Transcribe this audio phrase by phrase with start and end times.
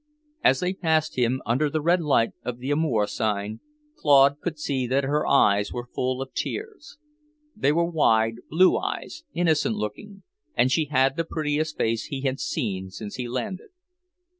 [0.43, 3.59] As they passed him, under the red light of the Amour sign,
[3.95, 6.97] Claude could see that her eyes were full of tears.
[7.55, 10.23] They were wide, blue eyes, innocent looking,
[10.55, 13.69] and she had the prettiest face he had seen since he landed.